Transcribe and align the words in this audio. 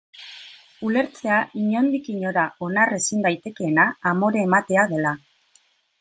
Ulertzea 0.85 1.33
inondik 1.63 2.09
inora 2.13 2.45
onar 2.67 2.93
ezin 2.97 3.21
daitekeena 3.27 3.85
amore 4.13 4.41
ematea 4.47 4.87
dela. 4.95 5.13